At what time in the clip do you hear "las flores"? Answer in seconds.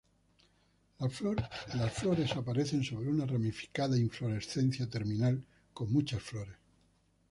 0.97-2.31